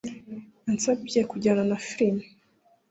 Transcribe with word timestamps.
Yansabye 0.65 1.19
kujyana 1.31 1.63
na 1.69 1.77
firime. 1.87 2.23